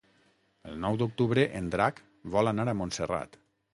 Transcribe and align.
El 0.69 0.79
nou 0.85 0.95
d'octubre 1.01 1.45
en 1.59 1.67
Drac 1.75 2.03
vol 2.37 2.51
anar 2.53 2.67
a 2.75 2.77
Montserrat. 2.81 3.39